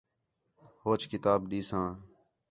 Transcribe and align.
ہوچ 0.81 1.01
کتاب 1.11 1.39
ݙیساں 1.51 1.85